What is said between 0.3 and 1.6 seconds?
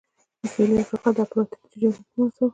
د سوېلي افریقا اپارټایډ